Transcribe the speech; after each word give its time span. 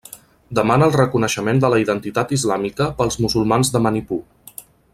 Demana 0.59 0.85
el 0.89 0.93
reconeixement 0.99 1.61
de 1.63 1.69
la 1.73 1.79
identitat 1.83 2.33
islàmica 2.39 2.89
pels 3.03 3.19
musulmans 3.27 3.71
de 3.77 3.83
Manipur. 3.89 4.19